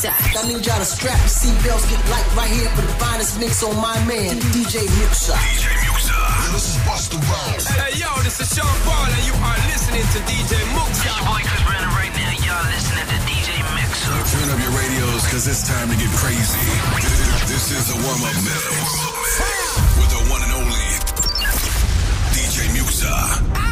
[0.00, 0.40] Muxxa.
[0.40, 3.62] I need y'all to strap your seatbelts, get light right here for the finest mix
[3.62, 5.36] on my man, DJ Muxxa.
[5.36, 6.52] DJ Muxxa.
[6.52, 7.66] This is Busta Rhymes.
[7.68, 11.04] Hey, yo, this is Sean Paul, and you are listening to DJ Muxxa.
[11.04, 12.32] Your boy Chris Brandon right now.
[12.40, 14.12] Y'all listening to DJ Muxxa.
[14.32, 16.64] Turn up your radios, cause it's time to get crazy.
[17.48, 18.64] This is a warm-up mix.
[20.00, 20.88] With the one and only
[22.32, 23.69] DJ Muxxa.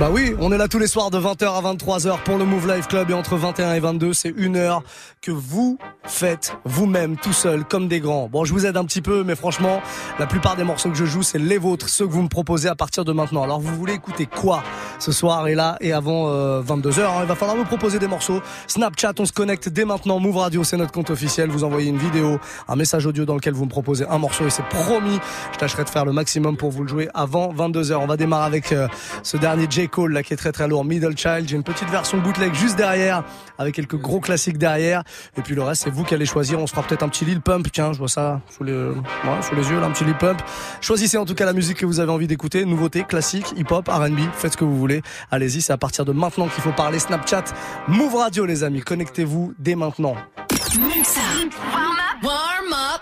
[0.00, 2.66] Bah oui, on est là tous les soirs de 20h à 23h pour le Move
[2.66, 4.82] Life Club et entre 21 et 22, c'est une heure
[5.20, 8.26] que vous faites vous-même tout seul comme des grands.
[8.26, 9.82] Bon, je vous aide un petit peu, mais franchement,
[10.18, 12.68] la plupart des morceaux que je joue, c'est les vôtres, ceux que vous me proposez
[12.68, 13.42] à partir de maintenant.
[13.42, 14.64] Alors vous voulez écouter quoi
[14.98, 16.28] ce soir et là et avant
[16.62, 18.40] 22h hein, Il va falloir me proposer des morceaux.
[18.66, 20.18] Snapchat, on se connecte dès maintenant.
[20.18, 21.50] Move Radio, c'est notre compte officiel.
[21.50, 24.50] Vous envoyez une vidéo, un message audio dans lequel vous me proposez un morceau et
[24.50, 25.20] c'est promis.
[25.52, 27.94] Je tâcherai de faire le maximum pour vous le jouer avant 22h.
[27.96, 28.88] On va démarrer avec euh,
[29.22, 31.48] ce dernier J Cole là qui est très très lourd, Middle Child.
[31.48, 33.24] J'ai une petite version bootleg juste derrière
[33.58, 35.02] avec quelques gros classiques derrière.
[35.36, 36.58] Et puis le reste, c'est vous qui allez choisir.
[36.58, 37.66] On se fera peut-être un petit Lil Pump.
[37.72, 40.40] Tiens, je vois ça sous les, ouais, sous les yeux, là, un petit Lil Pump.
[40.80, 42.64] Choisissez en tout cas la musique que vous avez envie d'écouter.
[42.64, 44.20] Nouveauté, classique, hip-hop, R&B.
[44.34, 45.02] Faites ce que vous voulez.
[45.30, 47.44] Allez-y, c'est à partir de maintenant qu'il faut parler Snapchat.
[47.88, 48.80] Move Radio, les amis.
[48.80, 50.16] Connectez-vous dès maintenant.
[50.78, 51.20] Muxa.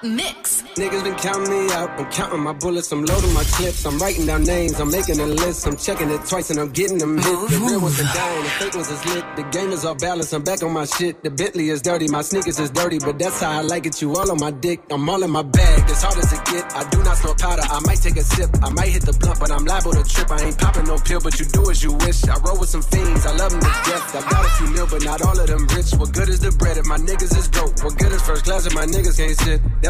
[0.02, 0.62] Mix.
[0.76, 1.90] Niggas been counting me out.
[2.00, 2.90] I'm counting my bullets.
[2.90, 3.84] I'm loading my clips.
[3.84, 4.80] I'm writing down names.
[4.80, 5.66] I'm making a list.
[5.66, 7.24] I'm checking it twice and I'm getting them hit.
[7.50, 8.42] The real ones are dying.
[8.42, 9.24] The fake ones is lit.
[9.36, 10.32] The game is off balance.
[10.32, 11.22] I'm back on my shit.
[11.22, 12.08] The Bentley is dirty.
[12.08, 14.00] My sneakers is dirty, but that's how I like it.
[14.00, 14.80] You all on my dick.
[14.90, 15.90] I'm all in my bag.
[15.90, 16.64] As hard as it get.
[16.74, 17.62] I do not smoke powder.
[17.62, 18.48] I might take a sip.
[18.62, 20.30] I might hit the blunt, but I'm liable to trip.
[20.30, 22.24] I ain't popping no pill, but you do as you wish.
[22.24, 23.26] I roll with some fiends.
[23.26, 24.16] I love them to death.
[24.16, 25.92] I got a few mil, but not all of them rich.
[25.92, 27.76] What good is the bread if my niggas is broke?
[27.84, 29.60] What good is first class if my niggas can't sit?
[29.82, 29.89] That's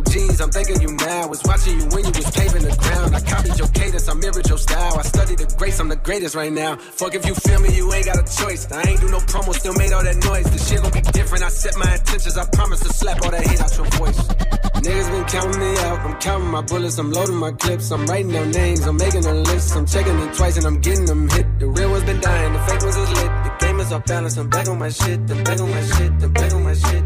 [0.00, 1.28] OGs, I'm thanking you now.
[1.28, 3.14] Was watching you when you was paving the ground.
[3.14, 4.98] I copied your cadence, I mirrored your style.
[4.98, 6.76] I studied the grace, I'm the greatest right now.
[6.76, 8.70] Fuck if you feel me, you ain't got a choice.
[8.72, 10.48] I ain't do no promo, still made all that noise.
[10.50, 11.44] The shit gon' be different.
[11.44, 14.20] I set my intentions, I promise to slap all that hate out your voice.
[14.80, 15.98] Niggas been counting me out.
[16.00, 17.90] I'm counting my bullets, I'm loading my clips.
[17.90, 19.76] I'm writing down names, I'm making a list.
[19.76, 21.46] I'm checking it twice and I'm getting them hit.
[21.58, 23.30] The real ones been dying, the fake ones is lit.
[23.44, 25.20] The game is off balance, I'm back on my shit.
[25.30, 26.99] I'm back on my shit, I'm back on my shit.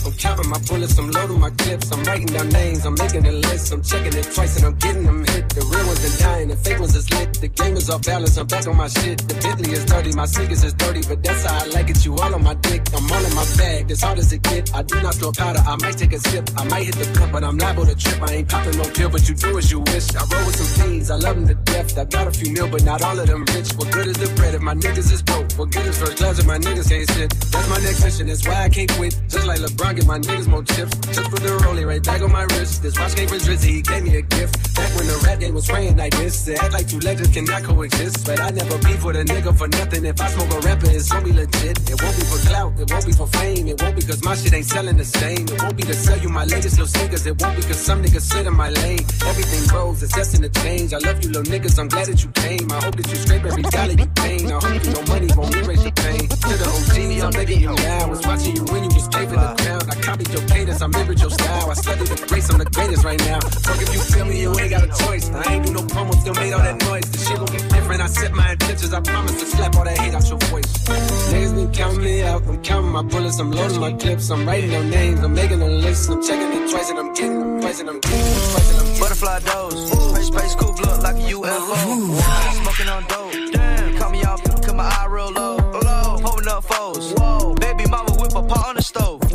[0.00, 0.06] Out.
[0.06, 0.98] I'm counting my bullets.
[0.98, 1.92] I'm loading my clips.
[1.92, 2.84] I'm writing down names.
[2.84, 3.72] I'm making a list.
[3.72, 5.48] I'm checking it twice and I'm getting them hit.
[5.50, 6.48] The real ones been dying.
[6.48, 7.34] The fake ones is lit.
[7.34, 8.36] The game is off balance.
[8.36, 9.18] I'm back on my shit.
[9.28, 10.12] The Bentley is dirty.
[10.12, 12.04] My sneakers is dirty, but that's how I like it.
[12.04, 12.82] You all on my dick.
[12.94, 13.90] I'm all in my bag.
[13.90, 14.74] As hard as it get.
[14.74, 15.60] I do not throw powder.
[15.66, 16.50] I might take a sip.
[16.56, 18.22] I might hit the cup, but I'm liable to trip.
[18.22, 20.14] I ain't popping no pill, but you do as you wish.
[20.14, 21.10] I roll with some fiends.
[21.10, 21.98] I love them to death.
[21.98, 23.72] I got a few mil, but not all of them rich.
[23.74, 25.52] What good is the bread if my niggas is broke?
[25.52, 27.30] What good is first class if my niggas can't sit?
[27.52, 28.26] That's my next mission.
[28.26, 29.12] That's why I can't quit.
[29.28, 30.96] Just like LeBron, get my niggas more chips.
[31.14, 32.82] Just put the rollie right back on my wrist.
[32.82, 34.56] This watch came from Drizzy, he gave me a gift.
[35.48, 36.44] The was praying like this.
[36.44, 38.26] They act like two legends cannot coexist.
[38.26, 40.04] But I never beef with a nigga for nothing.
[40.04, 41.76] If I smoke a rapper, it's be legit.
[41.90, 43.66] It won't be for clout, it won't be for fame.
[43.68, 45.44] It won't be cause my shit ain't selling the same.
[45.48, 47.26] It won't be to sell you my latest little sneakers.
[47.26, 49.04] It won't be cause some niggas sit in my lane.
[49.26, 50.92] Everything grows, it's destined to change.
[50.92, 52.70] I love you little niggas, I'm glad that you came.
[52.70, 54.46] I hope that you scrape every dollar you gain.
[54.52, 56.28] I hope you know money won't erase your pain.
[56.28, 58.04] To the OGs, I'm begging you now.
[58.04, 59.84] I was watching you when you was paving the ground.
[59.90, 61.70] I copied your cadence, I mirrored your style.
[61.70, 63.40] I studied the grace, I'm the greatest right now.
[63.40, 65.28] Fuck if you feel me, you ain't got a choice.
[65.36, 67.10] I ain't do no promo, still made all that noise.
[67.10, 68.00] The shit gon' be different.
[68.02, 70.66] I set my intentions, I promise to slap all that hate out your voice.
[71.32, 72.46] Niggas been counting me out.
[72.46, 75.66] I'm counting my bullets, I'm loading my clips, I'm writing down names, I'm making a
[75.68, 78.70] list, I'm checking it twice and I'm getting them twice and I'm getting them twice
[78.70, 82.20] and I'm getting Butterfly doze, space coupe look like a UFO.
[82.62, 83.96] Smoking on dope, damn.
[83.96, 85.56] Cut me off, cut my eye real low.
[85.56, 87.12] Low, pulling up foes.
[87.16, 89.25] Whoa, baby mama whip a pot on the stove.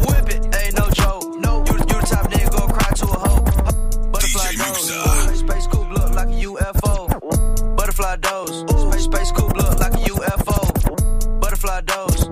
[8.12, 11.40] Butterfly doze, space coupe look like a UFO.
[11.40, 12.26] Butterfly doze,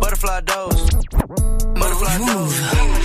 [0.00, 0.90] butterfly doze.
[1.74, 2.54] Butterfly doze,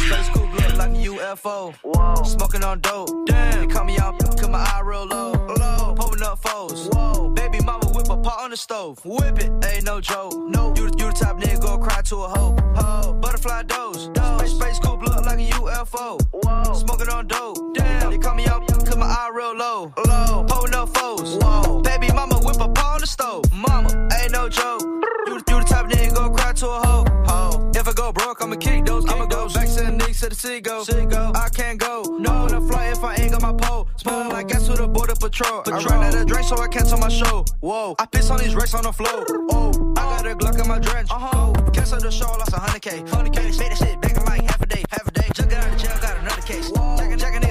[0.07, 2.25] space coupe look like a UFO.
[2.25, 3.59] Smoking on dope, damn.
[3.59, 5.33] They cut me off, cut my eye real low.
[5.33, 6.88] Low, pulling up foes.
[6.93, 7.80] Whoa, baby mama whip
[8.11, 8.99] a pot on the stove.
[9.05, 10.33] Whip it, ain't no joke.
[10.47, 12.55] No, you, you the type nigga go cry to a hoe.
[12.75, 16.19] Ho, butterfly doze, space, space coupe look like a UFO.
[16.75, 18.11] Smoking on dope, damn.
[18.11, 19.93] They cut me off, cut my eye real low.
[20.07, 21.37] Low, pulling up foes.
[21.41, 23.45] Whoa, baby mama whip a pot on the stove.
[23.53, 23.89] Mama,
[24.21, 24.81] ain't no joke.
[25.27, 28.43] You, you the type nigga go cry to a hoe Ho If I go broke,
[28.43, 29.05] I'ma kick those.
[29.09, 30.83] I'ma go back to the niggas to the city go.
[31.35, 32.03] I can't go.
[32.19, 33.87] No the flight if I ain't got my pole.
[33.97, 35.63] Smelling like gas to the border patrol.
[35.65, 37.45] I ran out of drink, so I cancel my show.
[37.61, 39.27] Whoa, I piss on these racks on the floor.
[39.51, 41.12] Oh, I got a Glock in my drench.
[41.12, 41.53] Uh-huh.
[41.71, 43.03] Cancel the show, lost a hundred K.
[43.07, 45.27] Hundred K, say that shit back in like half a day, half a day.
[45.36, 46.71] Just got out of jail, got another case.
[46.71, 47.50] Jack a, jack a nigga car in it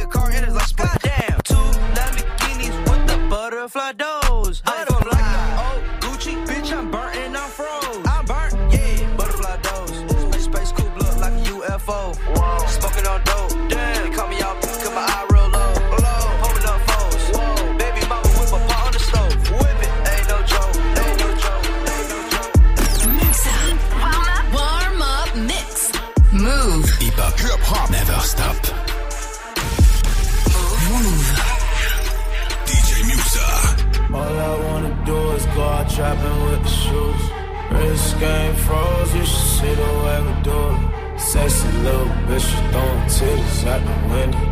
[42.52, 44.44] you throwing titties out the window.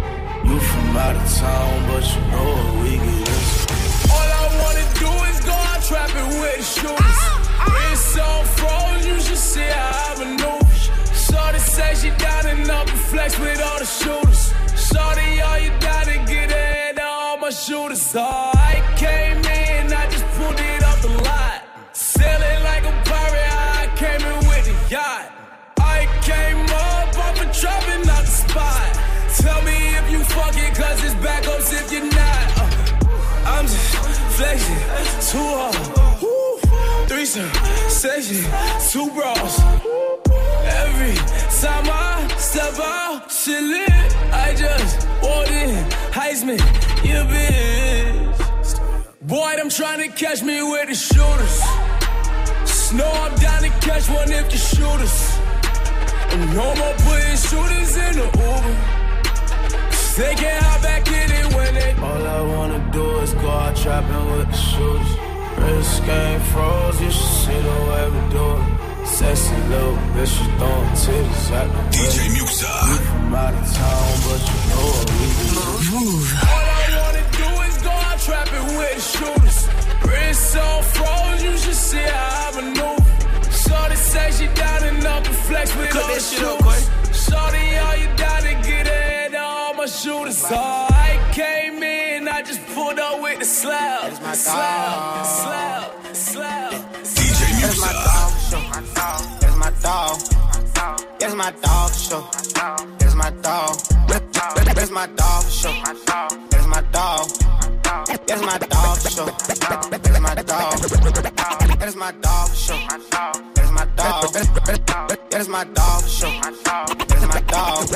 [0.49, 4.13] You from out of town, but you know what we get into.
[4.15, 7.19] All I wanna do is go out trapping with the shoes.
[7.73, 10.75] Wrist on froze, you should see how I maneuver.
[11.25, 14.53] Shorty say she down and up and flex with all the shooters.
[14.89, 18.15] Shorty, all you gotta get in all my shooters.
[18.17, 18.58] Oh,
[37.99, 38.45] session,
[38.93, 39.59] two bras.
[40.83, 41.17] Every
[41.61, 43.91] time I step out, shit lit.
[44.33, 45.85] I just walked in,
[46.15, 46.61] Heisman,
[47.03, 49.19] you bitch.
[49.23, 51.57] Boy, I'm trying to catch me with the shooters.
[52.71, 55.37] Snow, I'm down to catch one if you shoot us.
[56.31, 58.77] And no more putting shooters in the Uber.
[59.91, 61.93] 'Cause They can't hop back in it when they.
[62.01, 65.28] All I wanna do is go out trapping with the shooters.
[65.61, 69.07] Wrist game froze, you should see the way we do it.
[69.07, 72.45] Sexy little bitch, you throwing titties at the DJ window.
[72.45, 72.75] Musa.
[73.09, 76.05] From out of town, but you know what we do.
[76.55, 79.59] All I wanna do is go out trapping with shooters.
[80.07, 83.51] Wrist on froze, you should see how I maneuver.
[83.51, 86.59] Shorty say she down and up and flex with Cook all that the shit up,
[86.59, 87.25] shooters.
[87.25, 90.45] Shorty, all you gotta get in all my shooters.
[90.51, 91.98] Oh, I came in, I just
[92.79, 96.73] pulled up with the slab, slab, slab, slab.
[97.17, 98.63] DJ That's my dog show.
[99.41, 100.17] That's my dog.
[101.19, 102.23] That's my dog show.
[103.01, 103.75] That's my dog.
[104.09, 105.75] That's my dog show.
[106.53, 107.27] That's my dog.
[108.29, 109.27] That's my dog show.
[109.49, 110.79] That's my dog.
[111.81, 112.79] That's my dog show.
[113.57, 114.33] That's my dog.
[115.31, 116.31] That's my dog show.
[117.11, 117.89] That's my dog.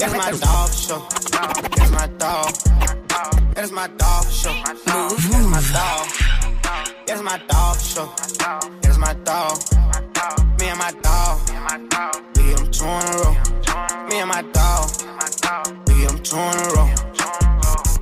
[0.00, 1.00] That's my dog show.
[1.76, 2.71] That's my dog.
[3.62, 4.52] That's my dog show.
[4.66, 6.08] That's my dog.
[7.06, 8.12] That's my dog show.
[8.82, 9.56] That's my dog.
[10.58, 11.38] Me and my dog.
[12.34, 13.36] We get two in a row.
[14.08, 14.90] Me and my dog.
[15.86, 16.90] We get two in a row.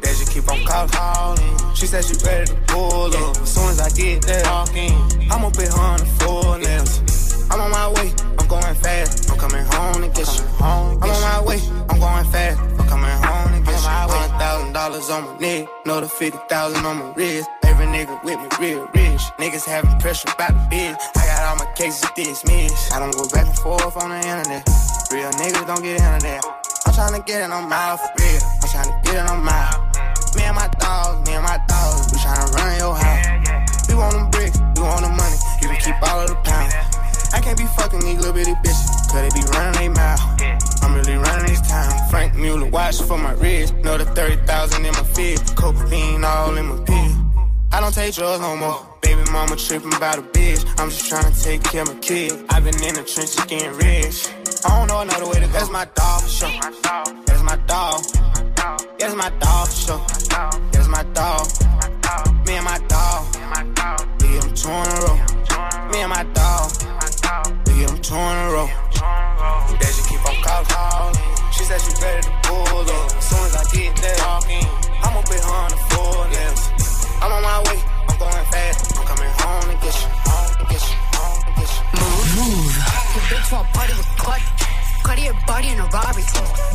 [0.01, 1.75] That she keep on calling.
[1.75, 3.37] She said she ready to pull up.
[3.37, 4.47] As soon as I get there.
[4.47, 7.51] I'ma put her on the floor nails.
[7.51, 8.15] I'm on my way.
[8.39, 9.31] I'm going fast.
[9.31, 10.45] I'm coming home to get you.
[10.61, 11.61] I'm on my way.
[11.91, 12.59] I'm going fast.
[12.81, 14.30] I'm coming home to get you.
[14.71, 15.69] Thousand dollars on my neck.
[15.85, 17.49] Another fifty thousand on my wrist.
[17.65, 19.21] Every nigga with me real rich.
[19.39, 20.97] Niggas having pressure about the biz.
[21.17, 22.93] I got all my cases dismissed.
[22.93, 24.63] I don't go back and forth on the internet.
[25.11, 26.45] Real niggas don't get into that.
[26.87, 28.43] I'm tryna get it on my for real.
[28.63, 29.91] I'm tryna get it on my.
[30.37, 33.89] Me and my dogs, me and my dogs, we tryna run your house.
[33.89, 36.90] We want them bricks, we want the money, you can keep all of the pounds.
[37.33, 40.21] I can't be fucking these little bitty bitches, cause they be running they mouth.
[40.83, 42.09] I'm really running this town.
[42.11, 43.75] Franck Muller, watch for my wrist.
[43.77, 45.57] Know the 30,000 in my fist.
[45.57, 47.15] Cocaine all in my pill.
[47.73, 48.87] I don't take drugs no more.
[49.03, 50.65] Baby mama tripping about a bitch.
[50.79, 52.33] I'm just trying to take care of my kid.
[52.51, 54.29] I've been in the trenches getting rich.
[54.65, 55.53] I don't know another way to go.
[55.53, 56.51] That's my dog for sure.
[57.27, 58.03] That's my dog.
[58.99, 60.05] That's my dog for sure.
[60.73, 61.47] That's my dog.
[62.47, 63.33] Me and my dog.
[64.19, 65.91] Get 'em two in a row.
[65.93, 66.90] Me and my dog.
[68.11, 68.67] We get 'em two in a row.
[69.79, 71.15] That she keep on calling.
[71.53, 73.17] She said she ready to pull up.
[73.17, 74.67] As soon as I get there, talking,
[75.05, 76.71] I'ma put her on the floor nails.
[77.23, 77.79] I'm on my way.
[78.09, 78.99] I'm going fast.
[78.99, 80.09] I'm coming home to get you.
[80.27, 80.97] Home to get you.
[81.15, 81.83] Home to get you.
[82.01, 82.75] Move, move.
[83.15, 84.70] Your bitch want party with Cardi.
[85.03, 86.25] Cartier body in a Rari.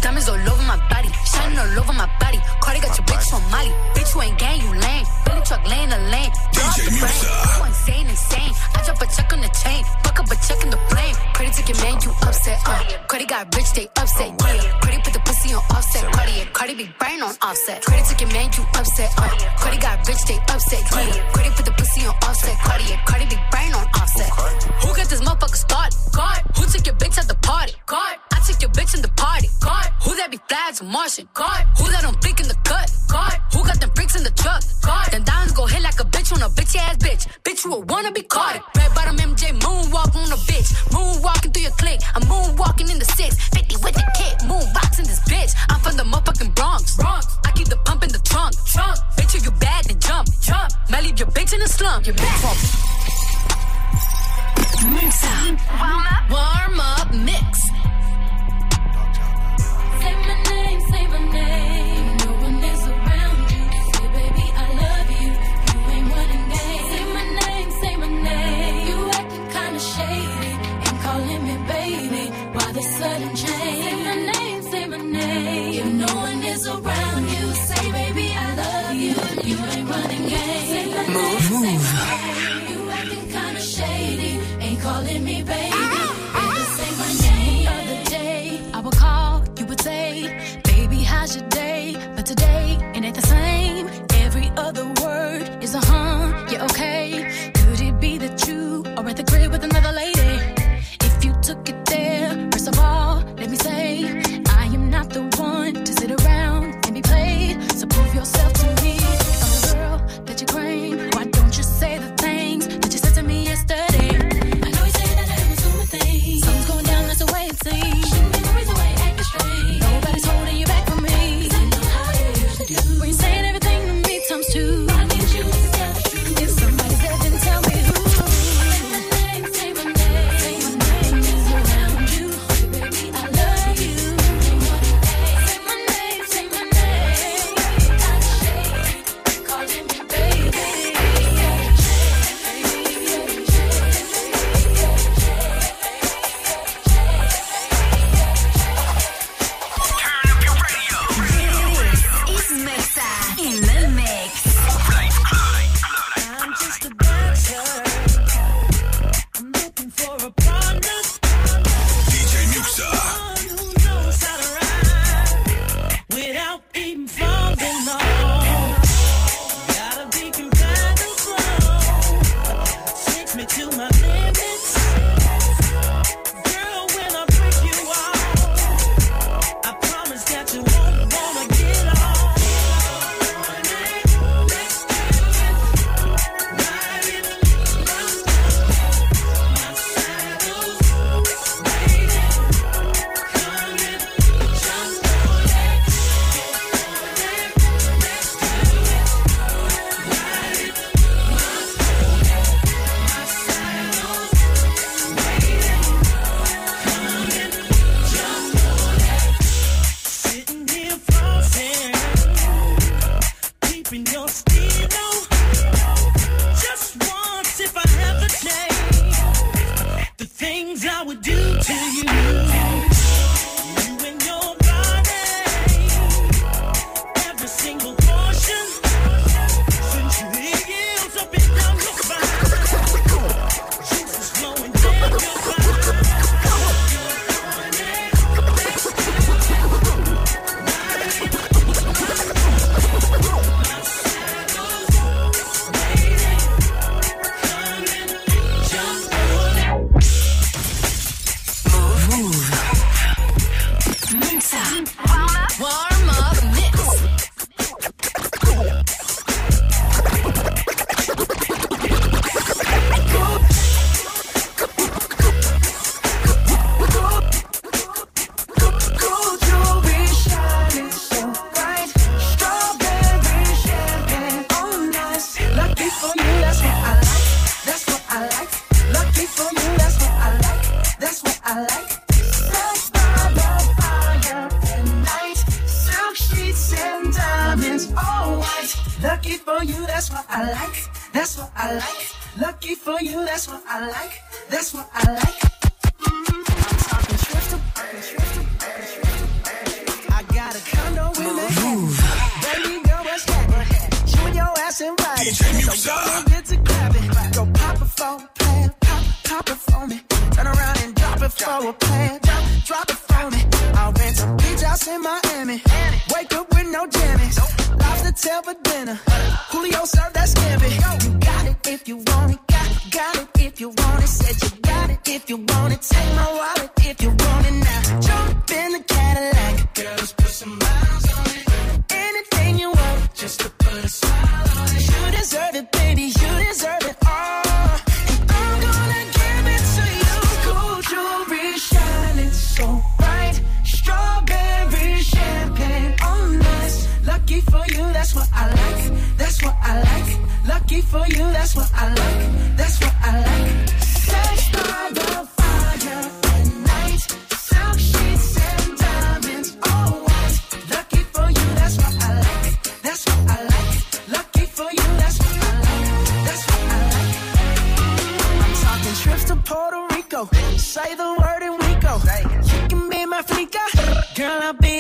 [0.02, 1.10] Diamonds all over my body.
[1.26, 2.40] Shining all over my body.
[2.62, 3.74] Cardi got your bitch on Molly.
[3.96, 5.06] Bitch, you ain't gang, you lame.
[5.26, 6.32] Billy truck laying the lane.
[6.54, 6.92] DJ.
[6.92, 7.26] Musa.
[7.58, 8.54] You insane, insane.
[8.76, 9.84] I drop a check on the chain.
[10.04, 11.16] Fuck up a check in the flame.
[11.34, 12.60] Credit took your man, you upset.
[12.66, 14.30] Uh, Cardi got rich, they upset.
[14.30, 16.06] Yeah, Cardi put the pussy on offset.
[16.14, 17.84] Cardi, Cardi be brain on offset.
[17.84, 19.10] Cardi took your man, you upset.
[19.18, 19.30] Uh,
[19.60, 20.82] Cardi got rich, they upset.
[20.92, 22.58] Yeah, Cardi put the pussy on offset.
[22.60, 24.30] Cardi, Cardi be brain on offset.
[24.82, 25.98] Who got this motherfucker started?
[26.16, 26.42] God.
[26.56, 27.74] Who took your bitch at the party?
[27.86, 28.16] God.
[28.32, 29.50] I took your bitch in the party.
[29.60, 29.86] God.
[30.04, 31.28] Who that be flags Martian?
[31.34, 31.66] God.
[31.78, 32.16] Who that don't
[32.46, 32.92] in the cut?
[33.10, 33.34] God.
[33.54, 34.62] Who got them bricks in the truck?
[34.82, 35.08] God.
[35.12, 37.28] Then diamonds go hit like a bitch on a bitch ass bitch.
[37.44, 38.62] Bitch, you a wanna be caught.
[38.76, 40.70] Red bottom MJ moonwalk on a bitch.
[40.94, 42.02] Moonwalking through your clique.
[42.16, 43.36] I'm moonwalking in the six.
[43.50, 44.36] 50 with the kick.
[44.50, 45.54] Moonbox in this bitch.
[45.70, 46.96] I'm from the motherfucking Bronx.
[46.98, 47.38] Bronx.
[47.46, 48.54] I keep the pump in the trunk.
[48.66, 48.98] Trunk.
[49.18, 50.28] Bitch, you bad, then jump.
[50.42, 50.70] Jump.
[50.90, 52.06] Might leave your bitch in the slump.
[52.06, 52.60] Your bitch won't.
[54.86, 56.30] Warm up.
[56.30, 57.65] Warm up mix.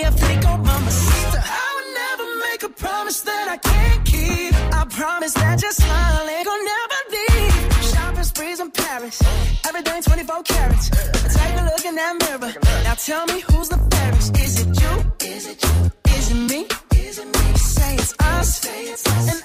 [0.06, 1.42] Girl, oh, I'll be mama sister.
[1.44, 4.54] I would never make a promise that I can't keep.
[4.74, 7.74] I promise that your smile ain't gonna never leave.
[7.92, 9.22] Shopping sprees in Paris.
[9.68, 10.90] Everything 24 carats.
[10.90, 12.54] Take a look in that mirror.
[12.84, 14.38] Now tell me who's the fairest.
[14.38, 14.94] Is it you?
[15.28, 15.92] Is it you?
[16.14, 16.68] Is it me?
[16.92, 17.58] Is it me?
[17.58, 18.66] Say it's us.
[18.66, 19.45] And I'll agree,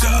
[0.00, 0.16] Toujours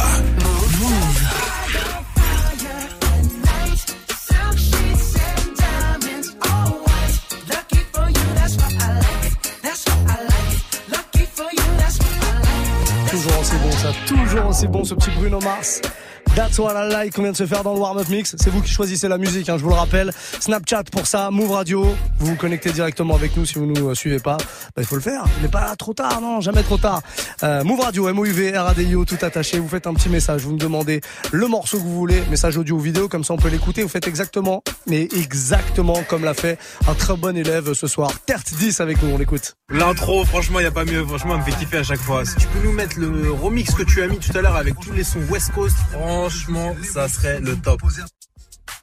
[13.40, 15.80] aussi bon ça, toujours aussi bon ce petit Bruno Mars.
[16.40, 18.34] That's what I like qu'on vient de se faire dans le warm-up mix.
[18.40, 20.10] C'est vous qui choisissez la musique, hein, je vous le rappelle.
[20.40, 21.84] Snapchat pour ça, Move Radio.
[22.18, 24.38] Vous vous connectez directement avec nous si vous nous euh, suivez pas.
[24.38, 25.22] Bah, il faut le faire.
[25.36, 27.02] Il n'est pas trop tard, non, jamais trop tard.
[27.42, 29.58] Euh, Move Radio, M-O-U-V, R-A-D-I-O, tout attaché.
[29.58, 32.76] Vous faites un petit message, vous me demandez le morceau que vous voulez, message audio
[32.76, 33.82] ou vidéo, comme ça on peut l'écouter.
[33.82, 38.12] Vous faites exactement, mais exactement comme l'a fait un très bon élève ce soir.
[38.24, 39.56] Tert 10 avec nous, on l'écoute.
[39.68, 41.04] L'intro, franchement, il a pas mieux.
[41.04, 42.24] Franchement, elle me fait kiffer à chaque fois.
[42.24, 44.80] Si tu peux nous mettre le remix que tu as mis tout à l'heure avec
[44.80, 45.76] tous les sons West Coast,
[46.30, 47.82] franchement, ça serait le top.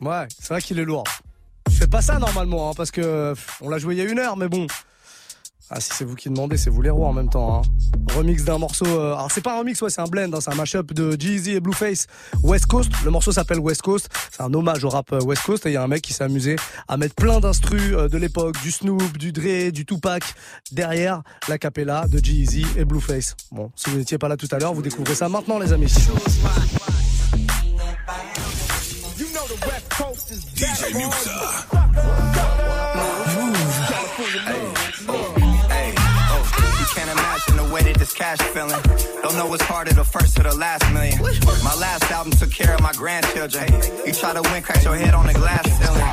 [0.02, 1.06] Ouais, c'est vrai qu'il est lourd.
[1.70, 4.20] Je fais pas ça normalement, hein, parce que on l'a joué il y a une
[4.20, 4.68] heure, mais bon.
[5.70, 7.58] Ah, si c'est vous qui demandez, c'est vous les rois en même temps.
[7.58, 7.62] Hein.
[8.16, 8.86] Remix d'un morceau.
[8.86, 10.32] euh, alors, c'est pas un remix, ouais, c'est un blend.
[10.34, 12.08] hein, c'est un mashup de Jeezy et Blueface
[12.42, 12.90] West Coast.
[13.04, 14.08] Le morceau s'appelle West Coast.
[14.32, 15.66] C'est un hommage au rap euh, West Coast.
[15.66, 16.56] Et il y a un mec qui s'est amusé
[16.88, 20.24] à mettre plein d'instrus euh, de l'époque, du Snoop, du Dre, du Tupac,
[20.72, 23.36] derrière la capella de Jeezy et Blueface.
[23.52, 25.94] Bon, si vous n'étiez pas là tout à l'heure, vous découvrez ça maintenant, les amis.
[30.28, 31.32] DJ Muxxa.
[35.70, 36.44] Hey, oh,
[36.80, 38.82] you can't imagine the way that this cash feeling.
[39.22, 41.18] Don't know what's harder, the first or the last million.
[41.64, 43.72] My last album took care of my grandchildren.
[44.06, 46.04] You try to win, crack your head on the glass ceiling.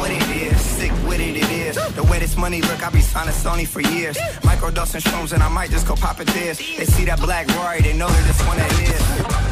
[0.00, 1.76] What it is, sick with it, it is.
[1.94, 4.16] The way this money look, I be signing Sony for years.
[4.40, 6.56] Microdosing shrooms and I might just go pop it this.
[6.56, 9.49] They see that black Rory, they know that this one that is.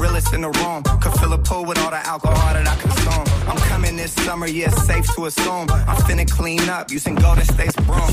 [0.00, 0.82] Realest in the room.
[1.00, 3.48] Could fill a pool with all the alcohol that I consume.
[3.48, 5.70] I'm coming this summer, yeah, safe to assume.
[5.70, 8.10] I'm finna clean up using Golden State's broom.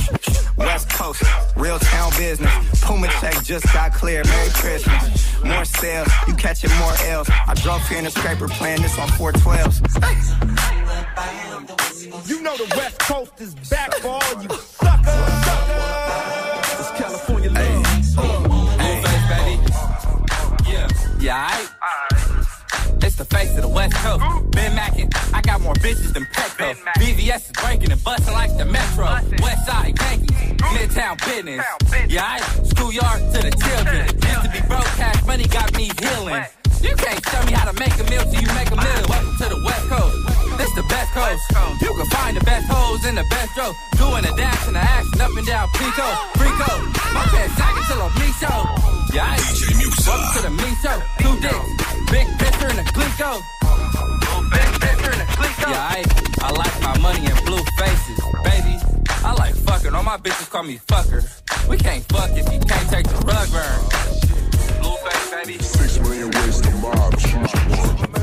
[0.58, 1.24] West Coast,
[1.56, 2.52] real town business.
[2.84, 4.24] Puma check just got clear.
[4.26, 5.44] Merry Christmas.
[5.44, 7.30] More sales, you catching more L's.
[7.30, 9.80] I drove here in a scraper playing this on 412s.
[12.28, 15.49] You know the West Coast is back for all you suckers.
[21.20, 23.04] Yeah, aight.
[23.04, 24.24] It's the face of the West Coast.
[24.52, 26.76] Ben Mackin, I got more bitches than Petco.
[26.96, 29.06] BVS is breaking and busting like the Metro.
[29.42, 31.66] West Side Yankees, Midtown business.
[32.08, 32.68] Yeah, aight.
[32.68, 34.06] Schoolyard to the children.
[34.06, 36.46] Used to be broke, cash money got me healing.
[36.82, 39.04] You can't tell me how to make a meal till you make a meal.
[39.12, 40.16] Welcome to the West Coast.
[40.56, 41.44] This the best coast.
[41.82, 43.76] You can find the best hoes in the best row.
[44.00, 46.08] Doing a dash and a action up and down Pico.
[46.40, 46.72] Frico.
[47.12, 48.60] My pants sagging till I'm me show.
[49.12, 50.08] Yeah, aight.
[50.08, 50.98] Welcome to the me show.
[51.20, 51.68] Two dicks.
[52.12, 53.32] Big picture and a Glico.
[54.56, 55.68] Big picture and a Glico.
[55.68, 56.00] Yeah, I,
[56.40, 58.20] I like my money in blue faces.
[58.48, 58.80] Baby,
[59.28, 59.94] I like fucking.
[59.94, 61.28] All my bitches call me fucker.
[61.68, 64.19] We can't fuck if you can't take the rug burn.
[65.32, 65.60] Baby.
[65.60, 67.12] Six million ways to mob.
[67.20, 68.19] Choose one.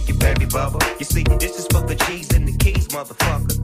[0.00, 0.80] to your bubble.
[0.98, 3.56] You see, this is for the G's and the keys, motherfucker.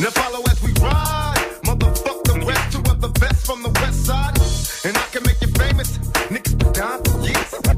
[0.00, 2.46] Now follow as we ride, motherfucker.
[2.46, 4.36] Rest two of the best from the west side,
[4.84, 5.98] and I can make you famous.
[6.32, 6.72] Niggas been
[7.04, 7.69] for years.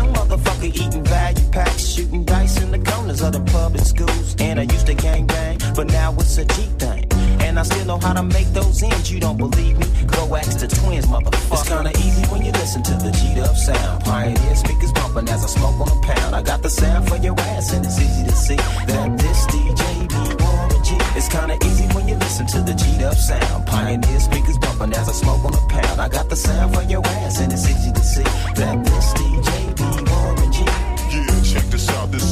[0.00, 4.36] young motherfucker eating value packs, shooting dice in the corners of the public schools.
[4.40, 7.06] And I used to gang bang, but now it's a G thing.
[7.44, 9.10] And I still know how to make those ends.
[9.12, 9.86] You don't believe me?
[10.06, 11.52] Go ask the twins, motherfucker.
[11.52, 14.04] It's kinda easy when you listen to the G'd up sound.
[14.04, 16.34] Pioneer speakers bumping as I smoke on a pound.
[16.34, 18.60] I got the sound for your ass, and it's easy to see
[18.90, 20.96] that this DJ be Warren G.
[21.18, 23.66] It's kinda easy when you listen to the G'd up sound.
[23.66, 26.00] Pioneer speakers bumping as I smoke on a pound.
[26.00, 28.28] I got the sound for your ass, and it's easy to see
[28.60, 29.59] that this DJ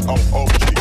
[0.09, 0.78] O O G.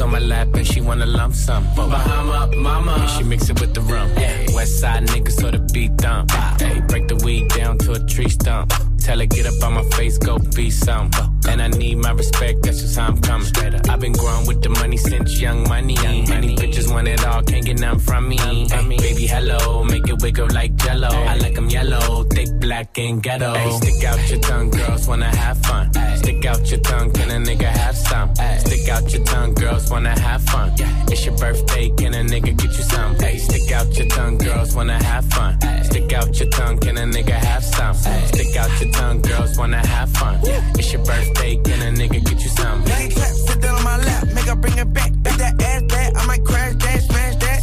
[0.00, 1.64] On my lap, and she wanna lump sum.
[1.74, 4.10] Bahama, mama, and she mix it with the rum.
[4.18, 6.30] Yeah, West side nigga, so the beat thump.
[6.60, 8.72] Hey, break the weed down to a tree stump.
[8.98, 11.10] Tell her get up on my face, go be some.
[11.48, 13.46] And I need my respect, that's just how I'm coming.
[13.88, 15.94] I've been growing with the money since young money.
[16.28, 18.36] Many bitches want it all, can't get none from me.
[18.36, 18.66] Hey,
[18.98, 21.08] baby, hello, make it wiggle like jello.
[21.08, 23.54] I like 'em yellow, thick, black, and ghetto.
[23.54, 25.90] Hey, stick out your tongue, girls wanna have fun.
[26.16, 28.34] Stick out your tongue, can a nigga have some?
[28.58, 30.72] Stick out your tongue, girls wanna have fun.
[31.10, 33.14] It's your birthday, can a nigga get you some?
[33.18, 35.58] Hey, stick out your tongue, girls wanna have fun.
[35.84, 37.94] Stick out your tongue, can a nigga have some?
[37.94, 40.40] Stick out your tongue, girls wanna have fun.
[40.78, 42.82] It's your birthday, can a nigga get you some?
[42.86, 45.12] It clap, sit down on my lap, make her bring it back.
[45.12, 47.60] Make that ass back, I might crash that, smash that.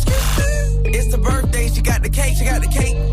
[0.86, 3.13] It's the birthday, she got the cake, she got the cake.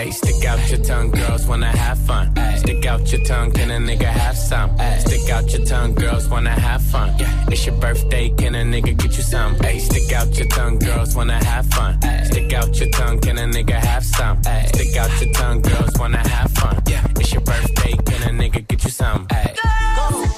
[0.00, 2.32] Hey, stick out your tongue, girls wanna have fun.
[2.56, 4.70] Stick out your tongue, can a nigga have some?
[5.00, 7.14] Stick out your tongue, girls wanna have fun.
[7.52, 9.56] It's your birthday, can a nigga get you some?
[9.56, 12.00] Hey, stick out your tongue, girls wanna have fun.
[12.24, 14.42] Stick out your tongue, can a nigga have some?
[14.68, 16.82] Stick out your tongue, girls wanna have fun.
[16.86, 19.26] It's your birthday, can a nigga get you some?
[19.30, 19.54] Hey.
[19.62, 20.29] I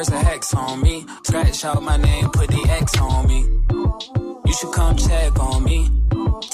[0.00, 1.04] curse of hex on me.
[1.24, 3.40] Scratch out my name, put the X on me.
[4.46, 5.90] You should come check on me.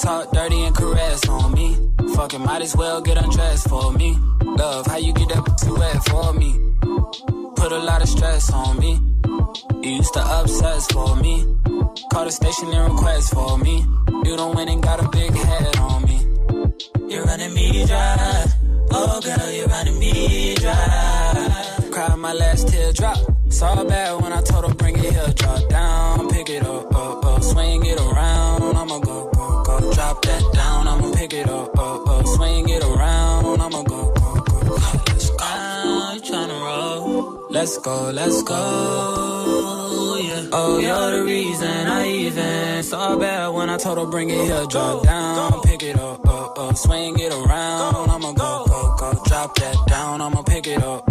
[0.03, 1.77] Talk dirty and caress on me.
[2.17, 4.19] Fucking might as well get undressed for me.
[4.43, 6.51] Love, how you get that too wet for me?
[7.55, 9.01] Put a lot of stress on me.
[9.83, 11.45] You used to obsess for me.
[12.13, 13.85] Call the station and request for me.
[14.25, 16.19] You don't win and got a big head on me.
[17.09, 18.45] You're running me dry.
[18.91, 21.87] Oh girl, you're running me dry.
[21.93, 23.36] Cried my last teardrop.
[23.57, 25.33] Saw bad when I told her bring it here.
[25.35, 27.42] Drop down, pick it up, up, up.
[27.42, 28.77] Swing it around.
[28.77, 29.92] I'ma go, go, go.
[29.95, 30.87] Drop that down.
[30.87, 32.27] I'ma pick it up, up, up.
[32.27, 33.59] Swing it around.
[33.62, 34.77] I'ma go, go, go.
[35.09, 35.37] Let's go.
[35.40, 37.47] Ah, you tryna roll?
[37.49, 40.19] Let's go, let's go.
[40.21, 40.49] Yeah.
[40.53, 44.66] Oh, you're the reason I even saw bad when I told her bring it here.
[44.66, 46.77] Drop down, pick it up, up, up.
[46.77, 48.11] Swing it around.
[48.11, 49.23] I'ma go, go, go.
[49.25, 50.21] Drop that down.
[50.21, 51.06] I'ma pick it up.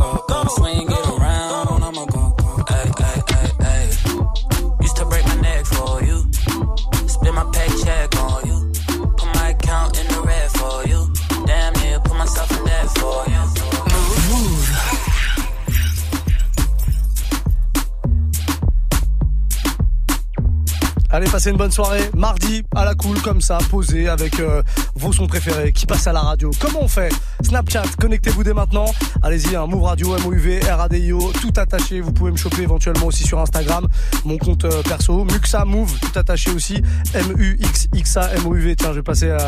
[21.15, 22.09] Allez, passez une bonne soirée.
[22.13, 24.61] Mardi, à la cool, comme ça, posé avec euh,
[24.95, 26.51] vos sons préférés qui passent à la radio.
[26.59, 27.09] Comment on fait?
[27.41, 28.87] Snapchat, connectez-vous dès maintenant.
[29.23, 32.01] Allez-y, un Move Radio, MOUV, RADIO, tout attaché.
[32.01, 33.87] Vous pouvez me choper éventuellement aussi sur Instagram.
[34.25, 36.81] Mon compte euh, perso, Muxa Move, tout attaché aussi.
[37.13, 38.75] M-U-X-X-A, M-O-U-V.
[38.75, 39.39] Tiens, je vais passer euh,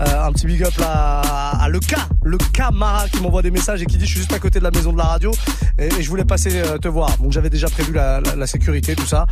[0.00, 3.86] un petit big up à le K, le K Mara qui m'envoie des messages et
[3.86, 5.32] qui dit je suis juste à côté de la maison de la radio
[5.78, 7.16] et, je voulais passer te voir.
[7.16, 9.24] Donc j'avais déjà prévu la, sécurité, tout ça.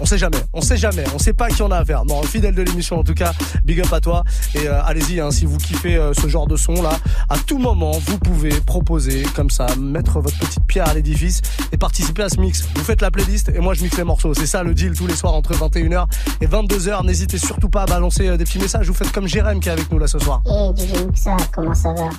[0.00, 2.04] On sait jamais, on sait jamais, on sait pas qui on a affaire.
[2.04, 3.32] Non, fidèle de l'émission en tout cas,
[3.64, 4.24] big up à toi
[4.54, 6.98] et euh, allez-y hein, si vous kiffez euh, ce genre de son là,
[7.28, 11.40] à tout moment vous pouvez proposer comme ça, mettre votre petite pierre à l'édifice
[11.72, 12.64] et participer à ce mix.
[12.74, 14.34] Vous faites la playlist et moi je mixe les morceaux.
[14.34, 16.06] C'est ça le deal tous les soirs entre 21h
[16.40, 17.04] et 22h.
[17.04, 18.86] N'hésitez surtout pas à balancer euh, des petits messages.
[18.86, 20.42] Vous faites comme Jérém qui est avec nous là ce soir.
[20.46, 22.10] Muxa, comment ça va?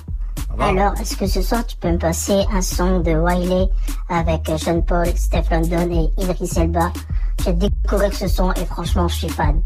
[0.58, 3.68] Alors, est-ce que ce soir tu peux me passer un son de Wiley
[4.08, 6.92] avec euh, Sean Paul, Steph London et Idris Elba?
[7.44, 9.62] J'ai découvert ce son et franchement, je suis fan.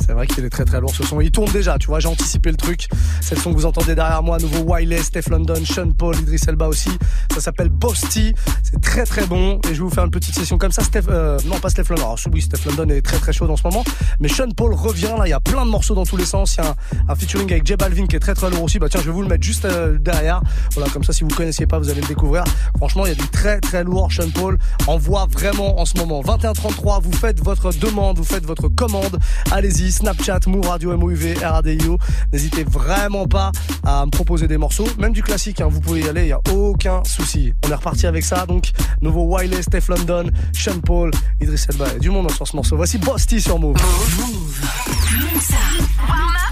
[0.00, 1.20] C'est vrai, qu'il est très très lourd ce son.
[1.20, 2.88] Il tourne déjà, tu vois, j'ai anticipé le truc.
[3.20, 6.40] C'est le son que vous entendez derrière moi, nouveau Wiley, Steph London, Sean Paul, Idris
[6.48, 6.90] Elba aussi.
[7.32, 8.34] Ça s'appelle Bosti.
[8.62, 9.60] C'est très très bon.
[9.64, 10.82] Et je vais vous faire une petite session comme ça.
[10.82, 12.02] Steph, euh, non pas Steph London.
[12.02, 13.84] Alors, oui, Steph London est très très chaud en ce moment.
[14.20, 15.26] Mais Sean Paul revient là.
[15.26, 16.56] Il y a plein de morceaux dans tous les sens.
[16.56, 16.74] Il y a
[17.08, 18.78] un, featuring avec J Balvin qui est très très lourd aussi.
[18.78, 20.40] Bah tiens, je vais vous le mettre juste euh, derrière.
[20.74, 22.44] Voilà, comme ça, si vous connaissiez pas, vous allez le découvrir.
[22.78, 24.10] Franchement, il y a du très très lourd.
[24.10, 26.22] Sean Paul envoie vraiment en ce moment.
[26.22, 29.18] 21-33, vous faites votre demande, vous faites votre commande
[29.50, 31.98] allez-y, Snapchat, Mou Radio, MOUV, RADIO.
[32.32, 33.52] N'hésitez vraiment pas
[33.84, 36.32] à me proposer des morceaux, même du classique, hein, vous pouvez y aller, il n'y
[36.32, 37.52] a aucun souci.
[37.64, 41.10] On est reparti avec ça, donc nouveau Wiley, Steph London, Sean Paul,
[41.40, 42.76] Idriss Elba, et du monde hein, sur ce morceau.
[42.76, 43.76] Voici Bosti sur Move.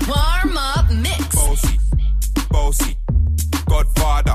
[0.09, 1.29] Warm up mix.
[3.67, 4.35] Godfather,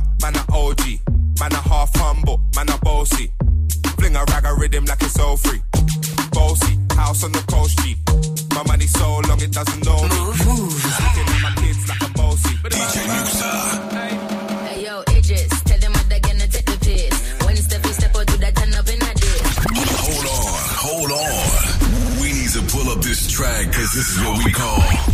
[0.54, 1.03] OG.
[1.39, 3.32] Man, a half humble, man, a bossy.
[3.98, 5.62] Fling a rag a rhythm like it's all free.
[6.32, 7.74] Bossy, house on the coast.
[8.54, 10.10] My money so long it doesn't know me.
[10.10, 10.86] Move, move.
[11.04, 12.56] Looking at my kids like a bossy.
[12.69, 13.50] DJ Muxxa.
[14.67, 15.50] Hey, yo, edges.
[15.65, 17.24] tell them what they're gonna take the piss.
[17.63, 18.86] Step step or do that turn up.
[20.06, 20.54] Hold on,
[20.86, 22.22] hold on.
[22.22, 25.12] We need to pull up this track, cause this is what we call.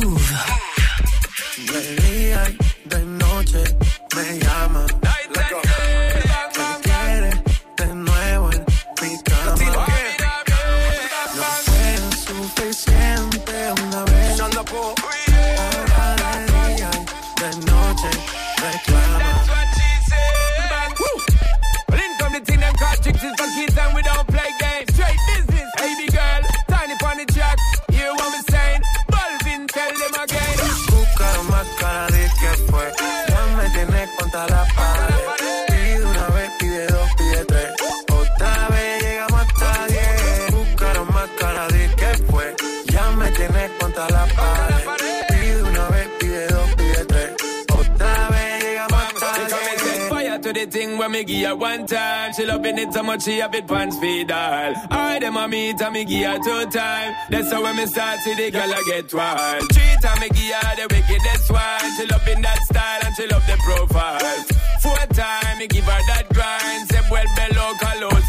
[0.00, 0.49] Move.
[52.30, 52.34] time.
[52.34, 54.74] She loving it so much she have it pants feed all.
[54.90, 57.14] I them a meet and me give her two time.
[57.30, 59.72] That's how when me start see the girl I get wild.
[59.72, 61.96] Three and me give her the wickedest one.
[61.96, 64.44] She loving that style and she love the profile.
[64.80, 66.88] Four time me give her that grind.
[66.88, 68.08] Say well below color.
[68.12, 68.19] Oh,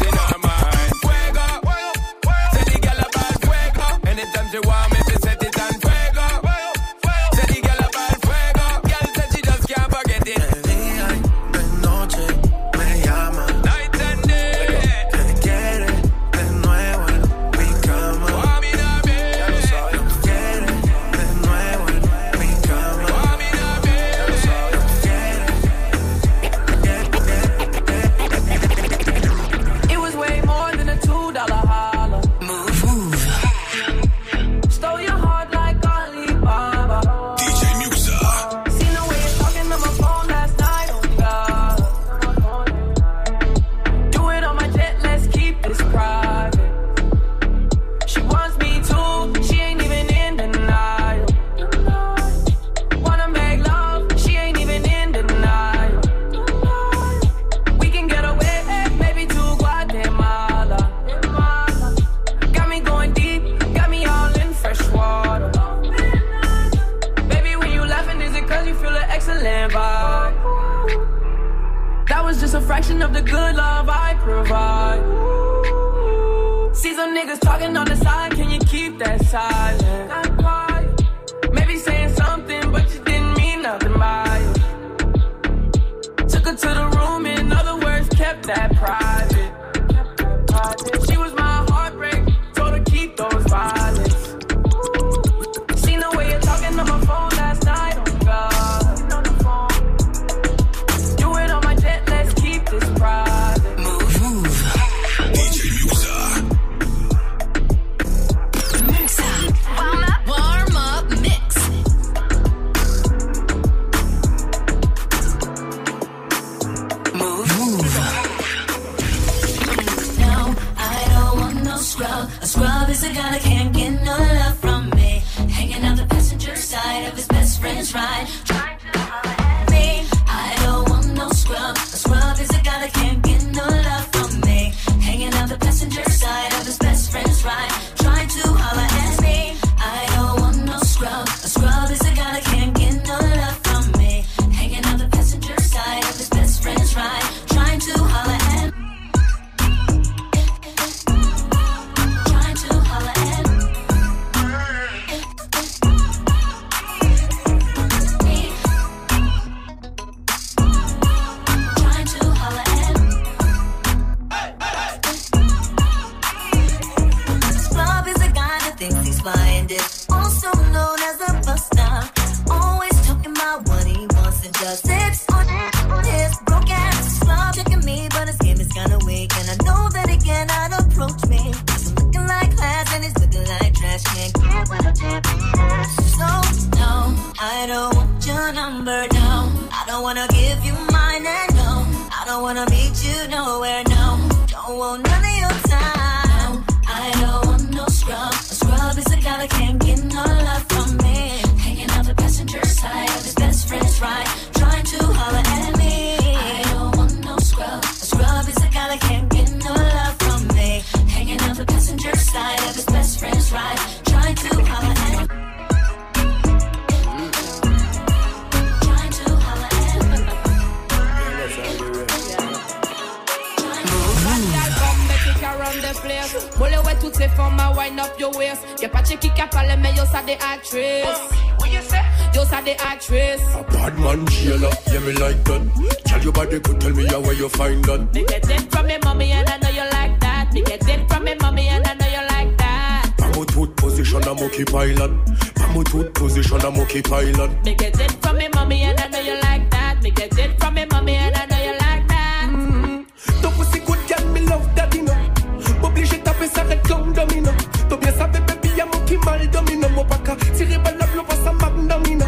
[257.36, 257.52] ina
[257.88, 259.88] Tobie sabe bebi ya moki mal domino.
[259.88, 262.26] Mopaka tire bala blo pa sa magnum ina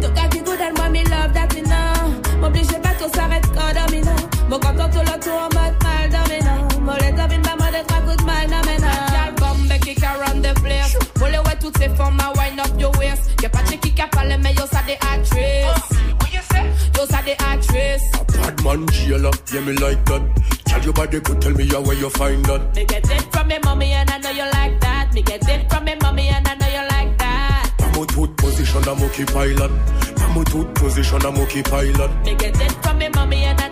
[0.00, 1.94] Toka ki gudel moi me love that ina
[2.40, 4.12] M'oblige pas tout s'arrête quand domino.
[4.48, 6.54] Mo kanto tout le tout en mode mal domino.
[6.80, 8.90] Mo le domine ma mode trois coups de mal domino.
[9.36, 10.96] Bombe kick around the place.
[11.18, 13.30] Mo le ouais toutes ces formes ma wind up your waist.
[13.42, 15.66] Y'a pas de qui a parlé mais yo ça des actrices.
[16.22, 18.10] Oh, yo ça des actrices.
[18.40, 20.22] Bad man jailer, yeah me like that
[20.80, 22.74] Girl, your body could tell me how where you find that.
[22.74, 25.12] Me get it from me mommy and I know you like that.
[25.12, 27.72] Me get it from me mommy and I know you like that.
[27.80, 29.70] I'm a tooth position, I'm okay pilot.
[30.20, 32.24] I'm a tooth position, I'm okay pilot.
[32.24, 33.69] Me get it from me mommy and I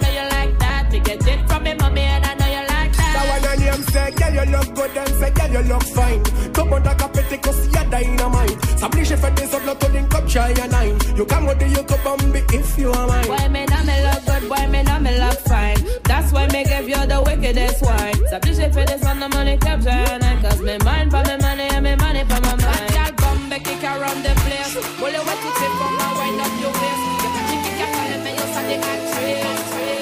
[4.18, 6.22] girl, you look good, them say, girl, you look fine.
[6.52, 8.58] Come on, that petticoat, you're dynamite.
[8.78, 10.98] S'oblige fait des autres, l'autre link up, try your nine.
[11.16, 12.18] You come with the your cup on
[12.52, 13.26] if you are mine.
[13.26, 15.78] Boy, me now me love good, boy, me now me love fine.
[16.04, 18.18] That's why me give you the wickedest wine.
[18.30, 20.42] S'oblige fait des autres, money cup, try your nine.
[20.42, 22.88] Cause me mind for me money and me money for my mind.
[22.94, 24.74] That come back, kick around the place.
[24.98, 27.02] Bully, what you take from my wind up your face.
[27.22, 29.97] You can kick your fire, man, you're the country.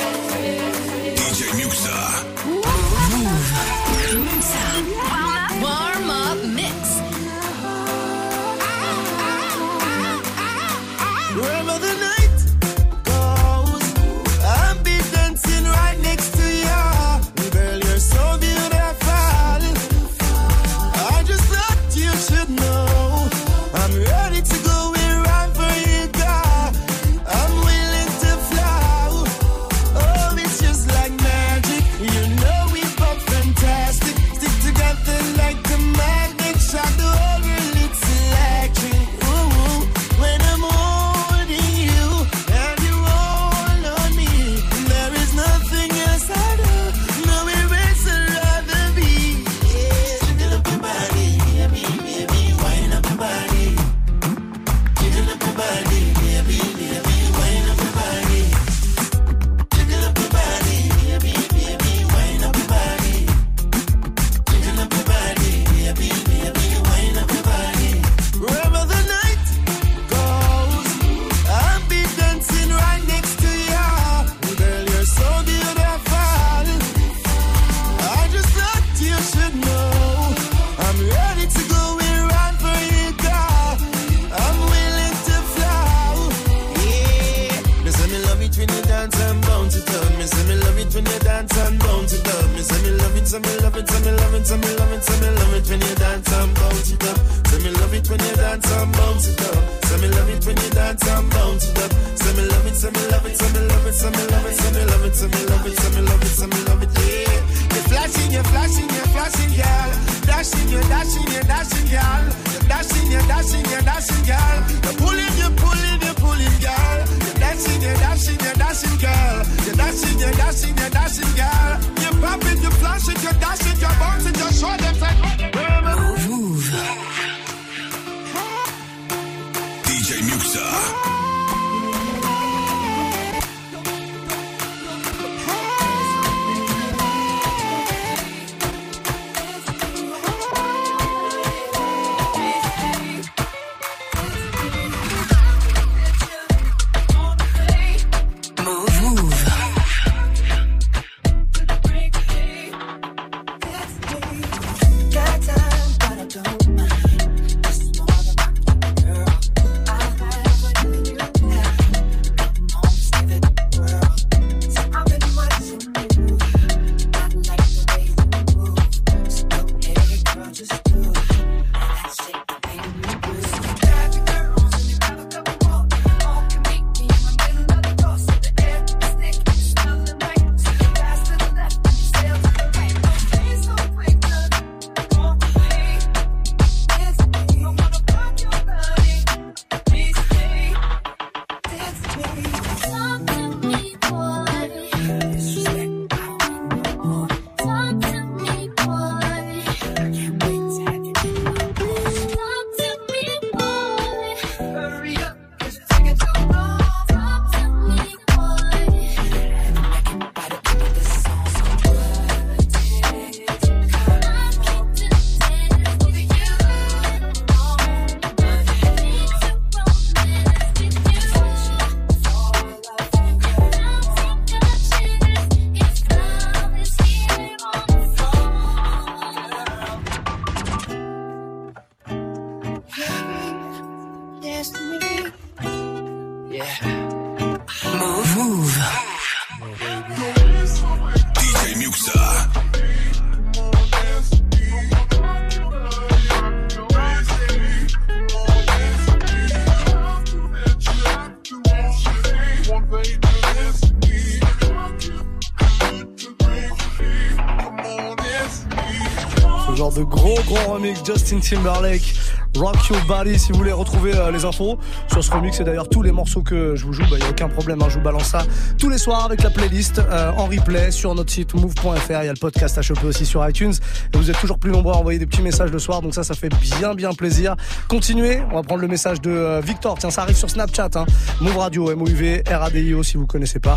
[259.77, 262.15] De gros gros remix Justin Timberlake.
[262.59, 264.79] Rock Your Body si vous voulez retrouver euh, les infos
[265.11, 267.29] sur ce remix et d'ailleurs tous les morceaux que je vous joue, il n'y a
[267.29, 268.43] aucun problème, hein, je vous balance ça
[268.79, 272.29] tous les soirs avec la playlist euh, en replay sur notre site move.fr, il y
[272.29, 273.73] a le podcast à choper aussi sur iTunes
[274.13, 276.25] et vous êtes toujours plus nombreux à envoyer des petits messages le soir donc ça
[276.25, 277.57] ça fait bien bien plaisir.
[277.89, 281.07] Continuez, on va prendre le message de euh, Victor, tiens ça arrive sur Snapchat, hein.
[281.41, 283.77] Move Radio, MOUV, RADIO si vous connaissez pas,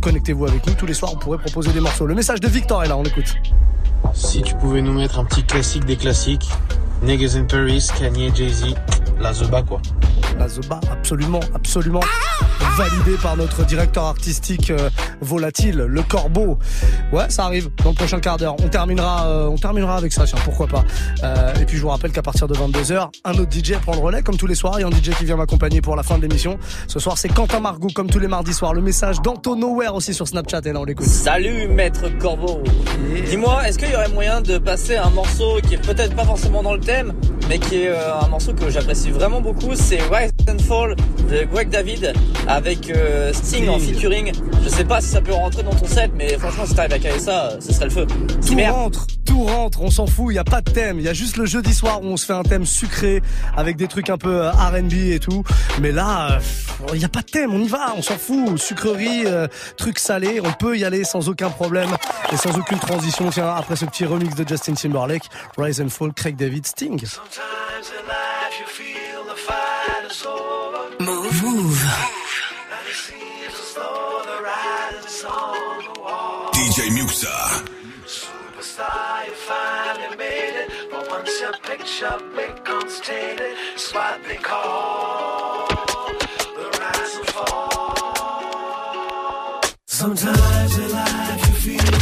[0.00, 2.06] connectez-vous avec nous tous les soirs on pourrait proposer des morceaux.
[2.06, 3.34] Le message de Victor est là, on écoute.
[4.14, 6.48] Si tu pouvais nous mettre un petit classique des classiques,
[7.02, 8.74] Niggas in Paris, Kanye, Jay-Z,
[9.20, 9.80] la Zeba quoi.
[10.38, 12.02] La Zoba, absolument, absolument.
[12.80, 14.88] Validé par notre directeur artistique euh,
[15.20, 16.58] volatile, le Corbeau.
[17.12, 18.56] Ouais, ça arrive dans le prochain quart d'heure.
[18.64, 20.82] On terminera, euh, on terminera avec ça, tiens, pourquoi pas.
[21.22, 23.98] Euh, et puis je vous rappelle qu'à partir de 22h, un autre DJ prend le
[23.98, 24.76] relais, comme tous les soirs.
[24.78, 26.58] Il y a un DJ qui vient m'accompagner pour la fin de l'émission.
[26.86, 28.72] Ce soir, c'est Quentin Margot, comme tous les mardis soirs.
[28.72, 30.62] Le message d'Anto Nowhere aussi sur Snapchat.
[30.64, 31.04] Et là, on l'écoute.
[31.04, 32.62] Salut maître Corbeau.
[33.28, 36.62] Dis-moi, est-ce qu'il y aurait moyen de passer un morceau qui est peut-être pas forcément
[36.62, 37.12] dans le thème,
[37.46, 40.96] mais qui est un morceau que j'apprécie vraiment beaucoup, c'est Rise and Fall
[41.30, 42.14] de Greg David
[42.48, 44.32] avec euh, Sting, en featuring.
[44.62, 46.98] Je sais pas si ça peut rentrer dans ton set, mais franchement si t'arrives à
[46.98, 48.06] caler ça, euh, ce serait le feu.
[48.46, 50.98] Tout rentre, tout rentre, on s'en fout, il n'y a pas de thème.
[50.98, 53.22] Il y a juste le jeudi soir où on se fait un thème sucré
[53.56, 55.42] avec des trucs un peu euh, RB et tout.
[55.80, 56.38] Mais là,
[56.92, 58.58] il n'y a pas de thème, on y va, on s'en fout.
[58.58, 61.90] Sucrerie, euh, trucs salés, on peut y aller sans aucun problème
[62.32, 63.30] et sans aucune transition.
[63.30, 65.24] Tiens, après ce petit remix de Justin Timberlake,
[65.58, 67.00] Rise and Fall, Craig David, Sting.
[76.80, 77.36] DJ Muxxa.
[78.06, 80.68] Superstar, you finally made it.
[80.90, 85.68] But once your picture becomes tainted, it's what they call
[86.56, 88.40] the rise and fall.
[89.86, 92.00] Sometimes in life you feel.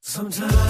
[0.00, 0.61] Sometimes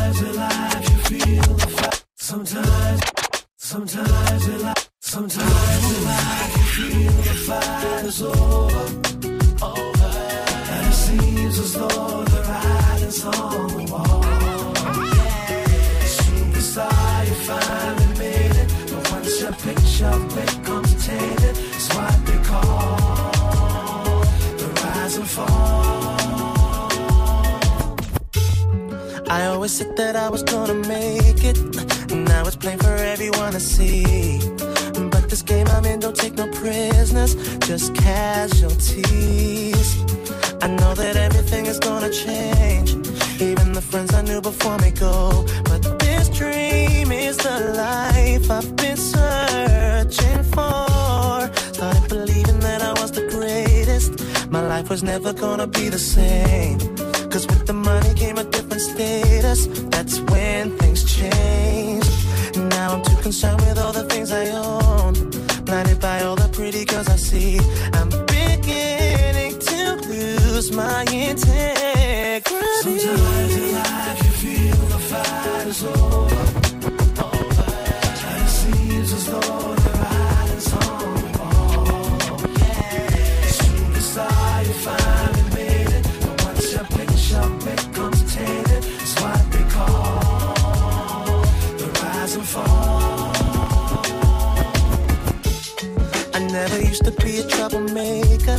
[96.52, 98.58] never used to be a troublemaker.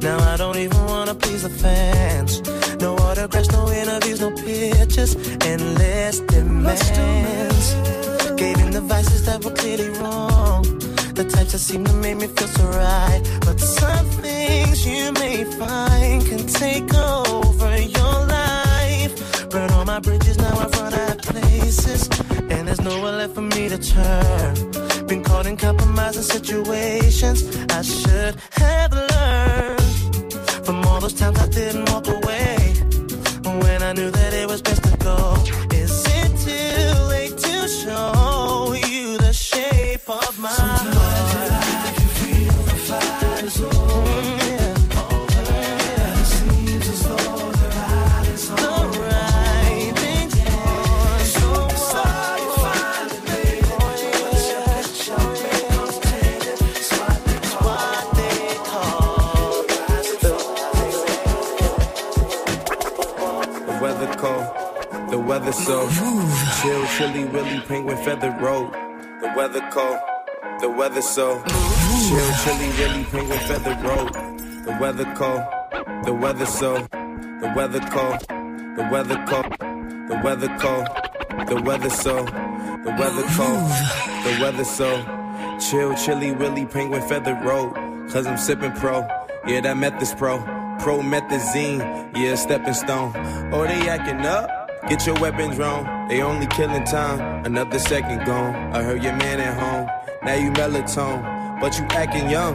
[0.00, 2.40] Now I don't even wanna please the fans.
[2.80, 7.66] No autographs, no interviews, no pictures, endless demands.
[8.40, 10.62] Gave in the vices that were clearly wrong.
[11.18, 13.22] The types that seem to make me feel so right.
[13.40, 18.23] But some things you may find can take over your life.
[19.94, 22.08] My bridges, now I've run out of places.
[22.50, 25.06] And there's nowhere left for me to turn.
[25.06, 27.44] Been caught in compromising situations.
[27.70, 30.32] I should have learned
[30.66, 32.43] from all those times I didn't walk away.
[65.64, 65.88] So
[66.60, 68.70] chill, chilly, willy, penguin, feather road.
[69.22, 69.98] The weather cold,
[70.60, 74.12] the weather so chill, chilly, willy, penguin, feather road.
[74.66, 75.42] The weather cold,
[76.04, 78.20] the weather so, the weather cold,
[78.76, 79.58] the weather cold,
[80.08, 80.86] the weather cold,
[81.48, 82.26] the weather so.
[82.84, 83.70] The weather cold,
[84.24, 85.02] the weather so
[85.58, 87.72] chill, chilly, willy, penguin feather road.
[88.10, 89.08] Cause I'm sipping pro,
[89.46, 90.38] yeah, that meth is pro.
[90.80, 93.12] Promethazine, yeah, stepping stone.
[93.50, 94.63] Oh, they acting up?
[94.88, 96.08] Get your weapons wrong.
[96.08, 98.54] They only killing time, another second gone.
[98.74, 99.88] I heard your man at home.
[100.22, 102.54] Now you melatonin, but you acting young.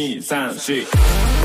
[0.00, 1.39] 一二三四。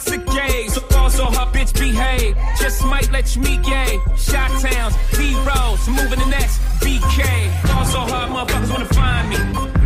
[0.00, 0.74] Spilling ace on my sick days.
[0.74, 2.36] So ball so hard, bitch, behave.
[2.58, 3.98] Just might let you meet gay.
[4.16, 7.22] Shot towns, B-rolls, moving the next BK.
[7.66, 9.36] Ball so hard, motherfuckers wanna find me.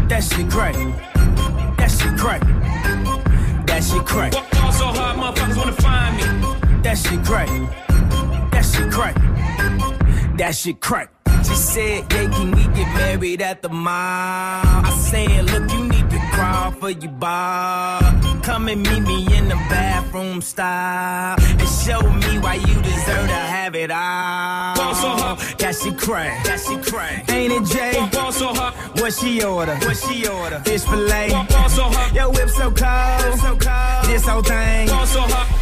[0.08, 0.74] That shit crack.
[1.78, 2.40] That shit crack.
[3.66, 4.32] That shit crack.
[4.32, 6.24] Ball so hard, motherfuckers wanna find me.
[6.82, 7.48] That shit crack.
[8.50, 9.16] That shit crack.
[10.36, 11.10] That shit crack.
[11.44, 13.92] She said, yeah, can we get married at the mall?
[13.92, 15.91] I said, look, you need to
[16.32, 18.00] crawl for your bar.
[18.42, 21.36] Come and meet me in the bathroom style.
[21.38, 24.80] And show me why you deserve to have it all.
[24.80, 25.56] Uh-huh.
[25.58, 26.44] That shit crack.
[26.44, 27.30] That shit crack.
[27.30, 27.96] Ain't it, Jay?
[27.96, 28.72] Uh-huh.
[29.00, 29.76] What she order?
[29.76, 30.60] What she order?
[30.60, 31.30] Fish fillet.
[31.30, 33.38] Ball so hot, Yo, whip so cold.
[33.40, 34.04] So cold.
[34.06, 34.90] This whole thing.
[34.90, 35.61] Uh-huh.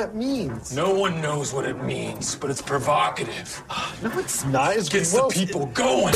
[0.09, 0.75] means.
[0.75, 3.63] No one knows what it means, but it's provocative.
[4.01, 4.75] No, it's not.
[4.75, 6.13] It's Gets the people going.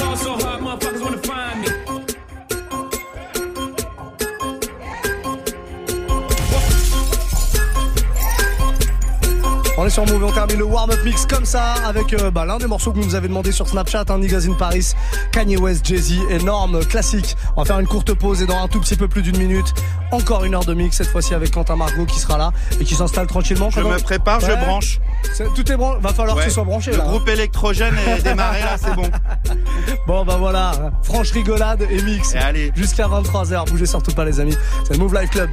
[9.77, 12.45] On est sur Move et on termine le warm-up mix comme ça avec euh, bah,
[12.45, 14.93] l'un des morceaux que vous nous avez demandé sur Snapchat, hein, Niggas in Paris,
[15.33, 17.35] Kanye West, Jay-Z, énorme classique.
[17.57, 19.73] On va faire une courte pause et dans un tout petit peu plus d'une minute,
[20.11, 22.95] encore une heure de mix, cette fois-ci avec Quentin Margot qui sera là et qui
[22.95, 23.69] s'installe tranquillement.
[23.69, 25.01] Je me prépare, je branche.
[25.33, 26.43] C'est- Tout est bon, va falloir Ouais.
[26.43, 27.03] que ce soit branché Le là.
[27.03, 29.09] groupe électrogène est démarré là, c'est bon.
[30.07, 30.71] Bon bah voilà,
[31.03, 32.33] franche rigolade et mix.
[32.35, 32.71] Et allez.
[32.75, 34.55] Jusqu'à 23h, bougez surtout pas les amis.
[34.85, 35.49] C'est le Move Life Club.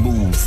[0.00, 0.46] Move.